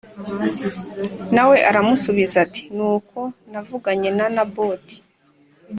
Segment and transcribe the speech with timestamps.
[1.35, 3.19] Na we aramusubiza ati “Ni uko
[3.51, 4.97] navuganye na Naboti